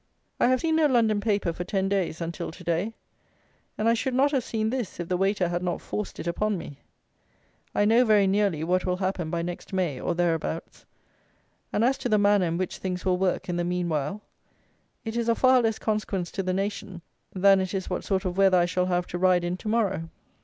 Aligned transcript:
I 0.39 0.47
have 0.47 0.61
seen 0.61 0.77
no 0.77 0.87
London 0.87 1.21
paper 1.21 1.53
for 1.53 1.63
ten 1.63 1.87
days 1.87 2.21
until 2.21 2.49
to 2.49 2.63
day; 2.63 2.95
and 3.77 3.87
I 3.87 3.93
should 3.93 4.15
not 4.15 4.31
have 4.31 4.43
seen 4.43 4.71
this 4.71 4.99
if 4.99 5.07
the 5.07 5.15
waiter 5.15 5.47
had 5.49 5.61
not 5.61 5.79
forced 5.79 6.19
it 6.19 6.25
upon 6.25 6.57
me. 6.57 6.79
I 7.75 7.85
know 7.85 8.03
very 8.03 8.25
nearly 8.25 8.63
what 8.63 8.83
will 8.83 8.97
happen 8.97 9.29
by 9.29 9.43
next 9.43 9.73
May, 9.73 10.01
or 10.01 10.15
thereabouts; 10.15 10.87
and 11.71 11.83
as 11.85 11.99
to 11.99 12.09
the 12.09 12.17
manner 12.17 12.47
in 12.47 12.57
which 12.57 12.79
things 12.79 13.05
will 13.05 13.19
work 13.19 13.47
in 13.47 13.57
the 13.57 13.63
meanwhile, 13.63 14.23
it 15.05 15.15
is 15.15 15.29
of 15.29 15.37
far 15.37 15.61
less 15.61 15.77
consequence 15.77 16.31
to 16.31 16.41
the 16.41 16.51
nation 16.51 17.03
than 17.33 17.59
it 17.61 17.71
is 17.75 17.87
what 17.87 18.03
sort 18.03 18.25
of 18.25 18.39
weather 18.39 18.57
I 18.57 18.65
shall 18.65 18.87
have 18.87 19.05
to 19.05 19.19
ride 19.19 19.43
in 19.43 19.55
to 19.57 19.67
morrow. 19.67 20.09